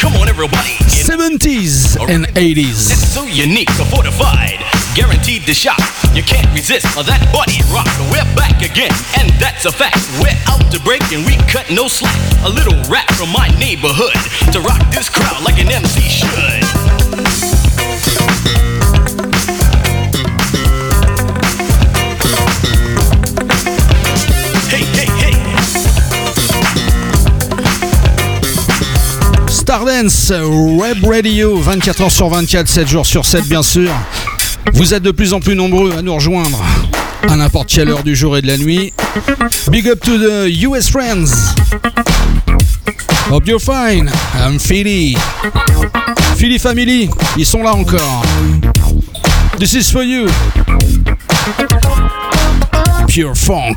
Come 0.00 0.14
on, 0.16 0.26
everybody. 0.28 0.78
70s 0.88 1.98
and 2.08 2.26
80s. 2.36 2.90
It's 2.90 3.12
so 3.12 3.24
unique, 3.24 3.70
so 3.70 3.84
fortified. 3.84 4.58
Guaranteed 4.94 5.44
to 5.46 5.54
shock. 5.54 5.78
You 6.14 6.22
can't 6.22 6.46
resist 6.54 6.86
that 6.94 7.20
body 7.32 7.60
rock. 7.72 7.88
We're 8.10 8.24
back 8.36 8.62
again, 8.62 8.92
and 9.18 9.30
that's 9.40 9.64
a 9.64 9.72
fact. 9.72 9.98
We're 10.22 10.36
out 10.46 10.70
to 10.72 10.80
break 10.80 11.02
and 11.12 11.26
we 11.26 11.36
cut 11.50 11.70
no 11.70 11.88
slack. 11.88 12.16
A 12.44 12.48
little 12.48 12.78
rap 12.88 13.10
from 13.14 13.30
my 13.32 13.48
neighborhood 13.58 14.16
to 14.52 14.60
rock 14.60 14.80
this 14.94 15.08
crowd 15.08 15.42
like 15.44 15.58
an 15.58 15.70
MC 15.70 16.00
should. 16.00 16.79
Web 29.90 31.04
Radio, 31.04 31.58
24 31.58 32.02
heures 32.02 32.10
sur 32.12 32.28
24, 32.28 32.68
7 32.68 32.88
jours 32.88 33.06
sur 33.06 33.26
7 33.26 33.48
bien 33.48 33.64
sûr. 33.64 33.90
Vous 34.72 34.94
êtes 34.94 35.02
de 35.02 35.10
plus 35.10 35.32
en 35.32 35.40
plus 35.40 35.56
nombreux 35.56 35.92
à 35.98 36.00
nous 36.00 36.14
rejoindre 36.14 36.62
à 37.28 37.34
n'importe 37.34 37.70
quelle 37.70 37.88
heure 37.88 38.04
du 38.04 38.14
jour 38.14 38.36
et 38.36 38.42
de 38.42 38.46
la 38.46 38.56
nuit. 38.56 38.92
Big 39.68 39.88
up 39.88 39.98
to 39.98 40.16
the 40.16 40.48
US 40.62 40.88
friends. 40.88 41.56
Hope 43.32 43.48
you're 43.48 43.60
fine. 43.60 44.08
I'm 44.38 44.60
Philly. 44.60 45.16
Philly 46.36 46.60
Family, 46.60 47.10
ils 47.36 47.46
sont 47.46 47.64
là 47.64 47.74
encore. 47.74 48.22
This 49.58 49.72
is 49.72 49.90
for 49.90 50.04
you. 50.04 50.28
Pure 53.08 53.34
funk. 53.34 53.74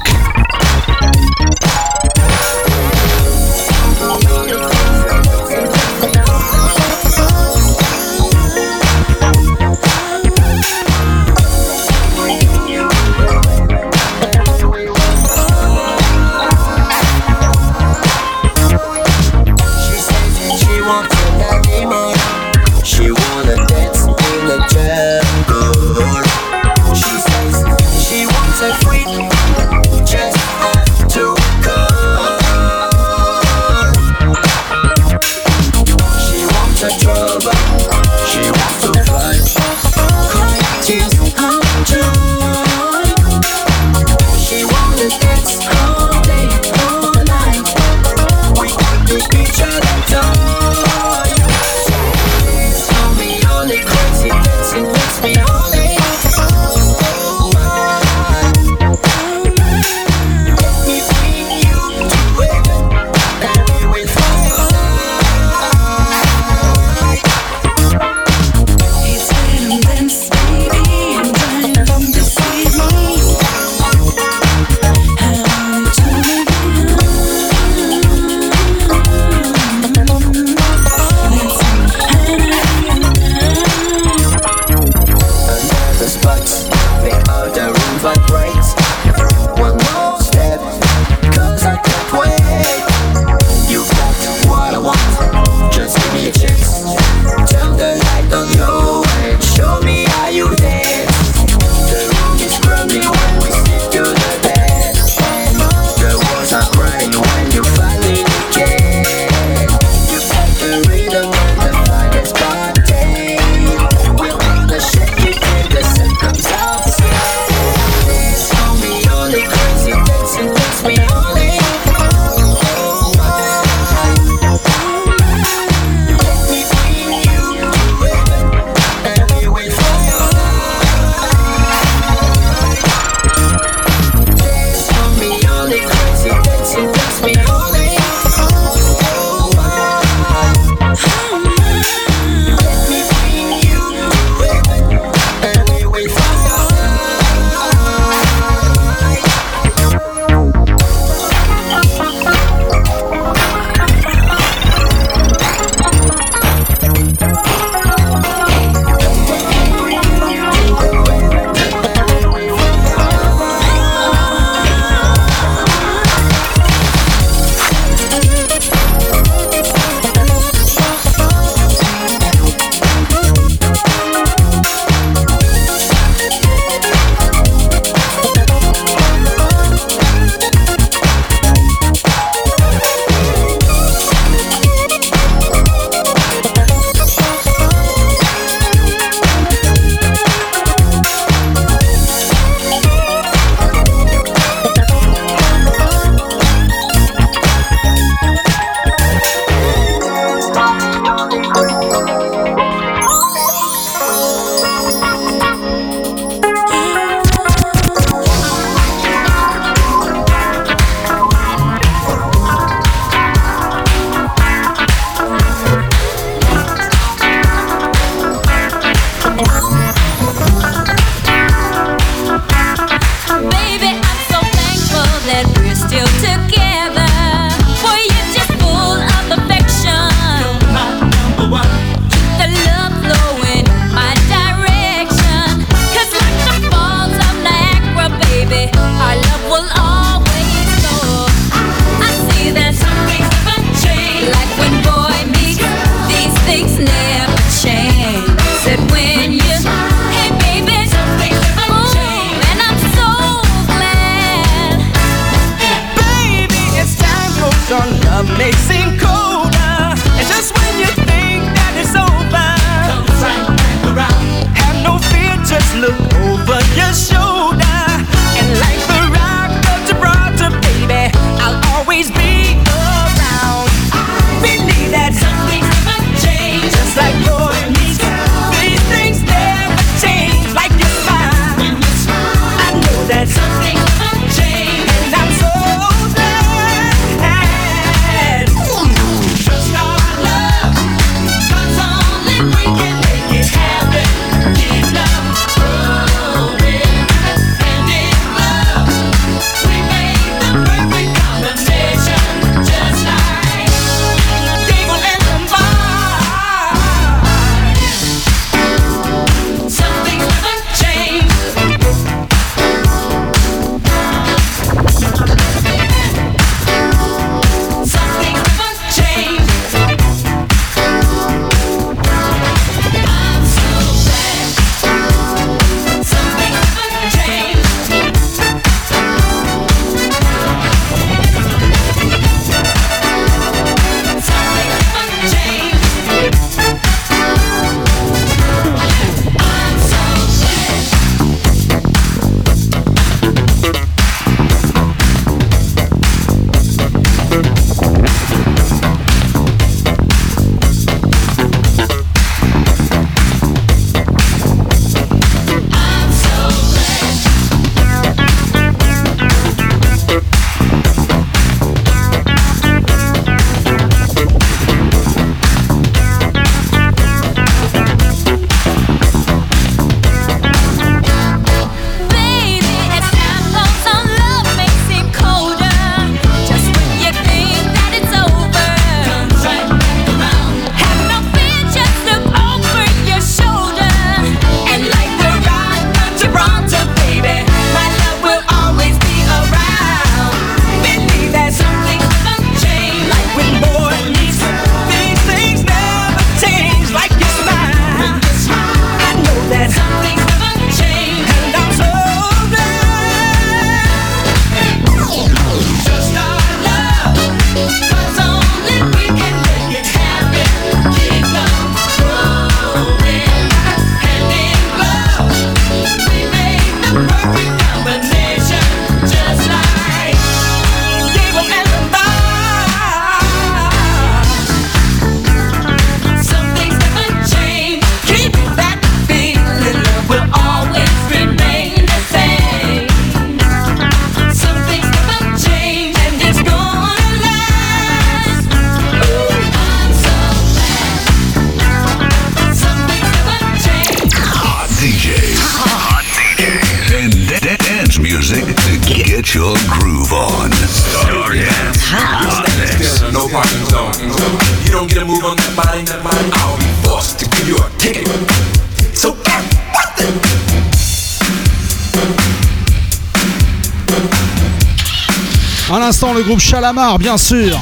Groupe 466.34 466.41
Chalamar, 466.41 466.97
bien 466.97 467.18
sûr. 467.18 467.60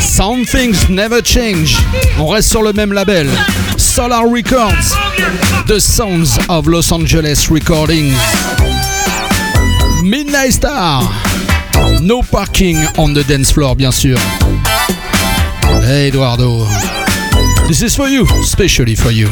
Some 0.00 0.46
Things 0.46 0.88
Never 0.88 1.20
Change. 1.22 1.76
On 2.18 2.26
reste 2.26 2.48
sur 2.48 2.62
le 2.62 2.72
même 2.72 2.92
label. 2.92 3.28
Solar 3.76 4.22
Records. 4.22 4.96
The 5.66 5.78
Sounds 5.78 6.38
of 6.48 6.66
Los 6.68 6.90
Angeles 6.90 7.48
Recordings. 7.50 8.14
Midnight 10.02 10.52
Star. 10.52 11.02
No 12.00 12.22
parking 12.22 12.78
on 12.96 13.12
the 13.12 13.24
dance 13.28 13.52
floor, 13.52 13.74
bien 13.76 13.92
sûr. 13.92 14.18
Hey, 15.84 16.08
Eduardo. 16.08 16.66
This 17.68 17.82
is 17.82 17.94
for 17.94 18.08
you, 18.08 18.26
especially 18.40 18.94
for 18.94 19.10
you. 19.10 19.28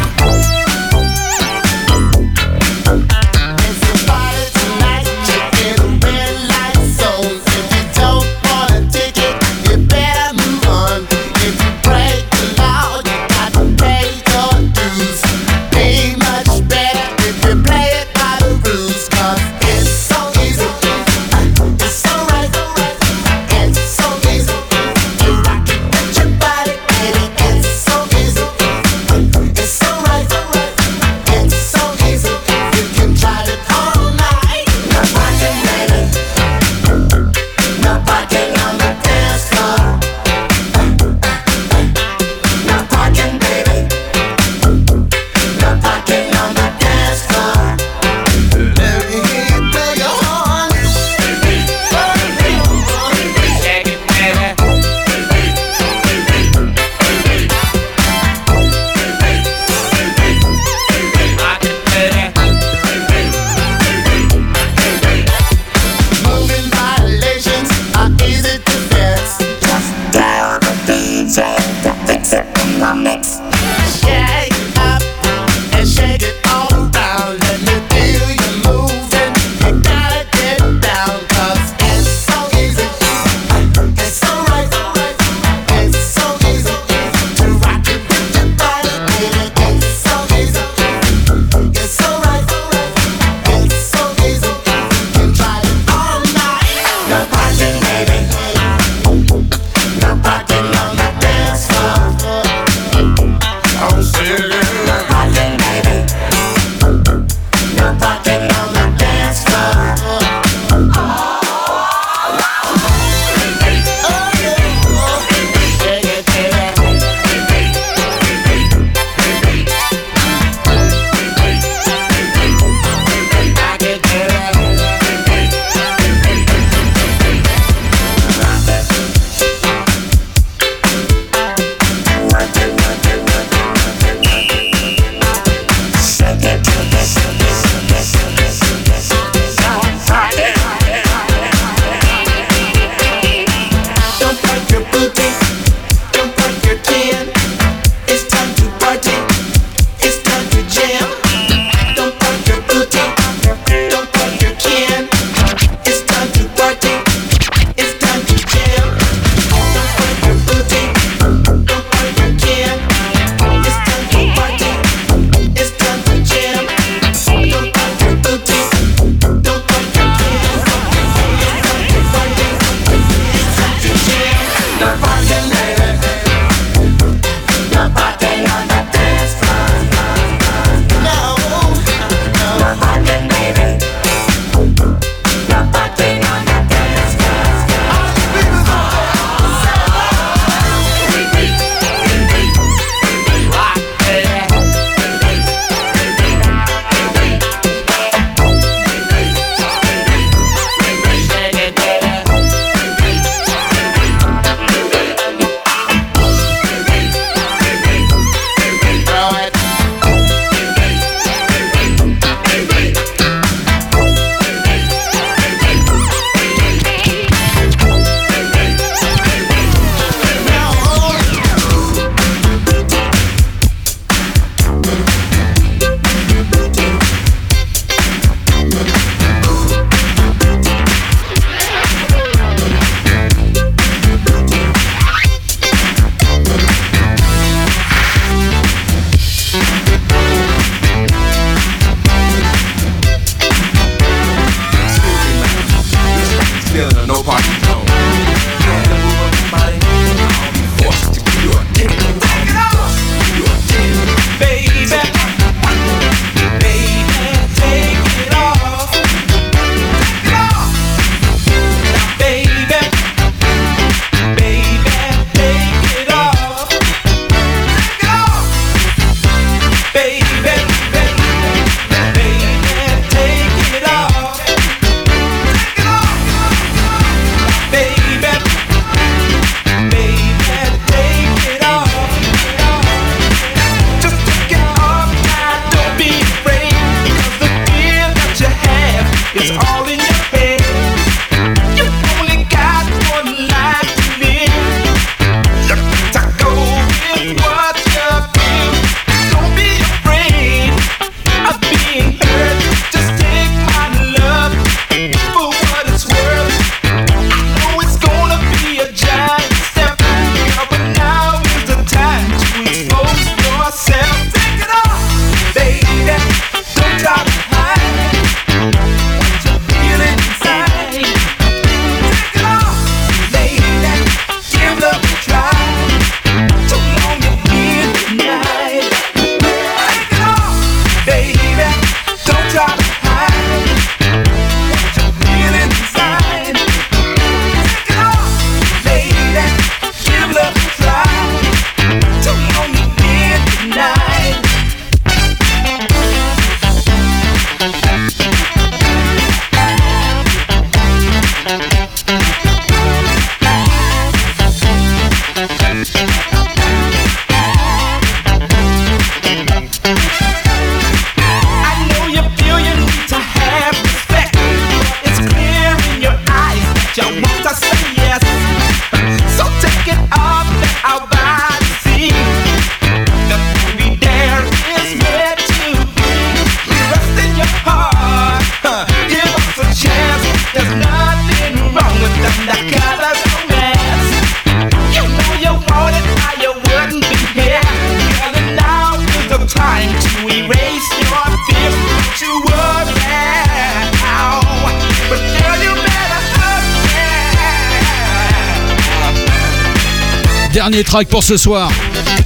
Track 400.90 401.06
pour 401.06 401.22
ce 401.22 401.36
soir. 401.36 401.70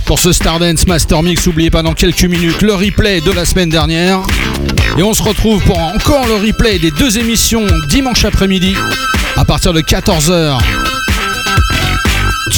Pour 0.06 0.18
ce 0.18 0.32
Stardance 0.32 0.86
Master 0.86 1.22
Mix, 1.22 1.46
oubliez 1.46 1.68
pas 1.68 1.82
dans 1.82 1.92
quelques 1.92 2.24
minutes 2.24 2.62
le 2.62 2.72
replay 2.72 3.20
de 3.20 3.30
la 3.30 3.44
semaine 3.44 3.68
dernière. 3.68 4.20
Et 4.96 5.02
on 5.02 5.12
se 5.12 5.22
retrouve 5.22 5.62
pour 5.64 5.78
encore 5.78 6.26
le 6.26 6.36
replay 6.36 6.78
des 6.78 6.90
deux 6.90 7.18
émissions 7.18 7.66
dimanche 7.90 8.24
après-midi 8.24 8.74
à 9.36 9.44
partir 9.44 9.74
de 9.74 9.82
14h. 9.82 10.60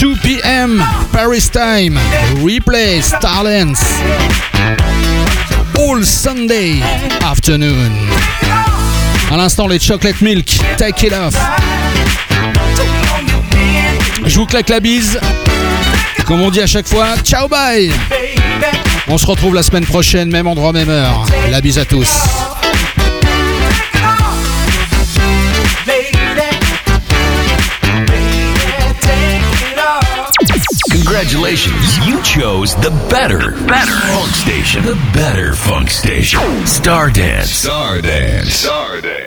2 0.01 0.15
p.m. 0.23 0.81
Paris 1.13 1.49
time. 1.53 1.99
Replay 2.41 3.03
Stardance. 3.03 3.83
All 5.77 6.07
Sunday 6.07 6.77
afternoon. 7.25 7.91
À 9.33 9.37
l'instant, 9.37 9.67
les 9.67 9.81
Chocolate 9.81 10.21
Milk. 10.21 10.61
Take 10.79 11.09
it 11.09 11.13
off. 11.13 11.35
Je 14.25 14.37
vous 14.37 14.47
claque 14.47 14.69
la 14.69 14.79
bise. 14.79 15.19
Comme 16.27 16.43
on 16.43 16.51
dit 16.51 16.61
à 16.61 16.67
chaque 16.67 16.89
fois, 16.89 17.17
ciao 17.23 17.47
bye 17.47 17.91
On 19.07 19.17
se 19.17 19.27
retrouve 19.27 19.55
la 19.55 19.63
semaine 19.63 19.87
prochaine, 19.87 20.29
même 20.29 20.49
endroit, 20.49 20.73
même 20.73 20.89
heure. 20.89 21.25
La 21.51 21.61
bise 21.61 21.79
à 21.79 21.85
tous. 21.85 22.09
Congratulations, 30.91 31.73
you 32.05 32.21
chose 32.25 32.75
the 32.77 32.91
better, 33.09 33.53
better 33.67 33.93
funk 33.93 34.35
station. 34.35 34.83
The 34.85 34.97
better 35.15 35.55
funk 35.55 35.89
station. 35.89 36.41
Stardance. 36.67 37.51
Stardance. 37.51 38.53
Stardance. 38.53 39.16